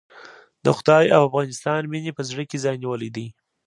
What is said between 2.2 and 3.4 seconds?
زړه کې ځای نيولی دی.